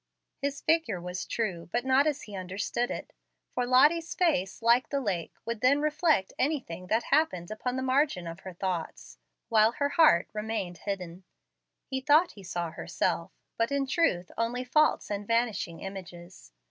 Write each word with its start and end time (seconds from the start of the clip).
His 0.39 0.61
figure 0.61 0.99
was 0.99 1.27
true, 1.27 1.69
but 1.71 1.85
not 1.85 2.07
as 2.07 2.23
he 2.23 2.35
understood 2.35 2.89
it; 2.89 3.13
for 3.53 3.67
Lottie's 3.67 4.15
face, 4.15 4.63
like 4.63 4.89
the 4.89 4.99
lake, 4.99 5.35
would 5.45 5.61
then 5.61 5.79
reflect 5.79 6.33
anything 6.39 6.87
that 6.87 7.03
happened 7.13 7.51
upon 7.51 7.75
the 7.75 7.83
margin 7.83 8.25
of 8.25 8.39
her 8.39 8.51
thoughts, 8.53 9.19
while 9.49 9.73
her 9.73 9.89
heart 9.89 10.27
remained 10.33 10.79
hidden. 10.79 11.23
He 11.85 12.01
thought 12.01 12.31
he 12.31 12.41
saw 12.41 12.71
herself, 12.71 13.31
but 13.59 13.71
in 13.71 13.85
truth 13.85 14.31
only 14.39 14.63
false 14.63 15.11
and 15.11 15.27
vanishing 15.27 15.81
images. 15.81 16.51